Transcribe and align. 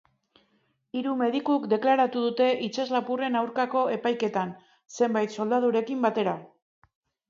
Hiru 0.99 1.11
medikuk 1.19 1.67
deklaratu 1.73 2.25
dute 2.25 2.49
itsaslapurren 2.69 3.39
aurkako 3.45 3.87
epaiketan, 4.01 4.59
zenbait 5.01 5.41
soldadurekin 5.41 6.07
batera. 6.11 6.39